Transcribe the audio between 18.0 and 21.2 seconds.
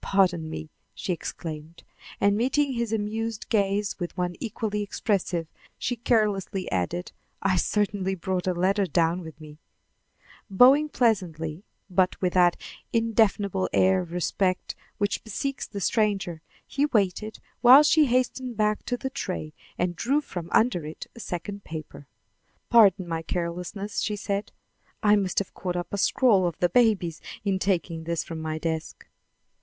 hastened back to the tray and drew from under it a